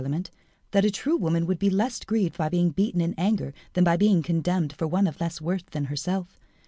[0.01, 2.49] "It is my belief," said Parlamente, "that a true woman would be less grieved by
[2.49, 6.39] being beaten in anger than by being contemned for one of less worth than herself.